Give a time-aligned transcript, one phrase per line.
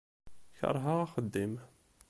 [0.57, 1.53] Keṛheɣ axeddim.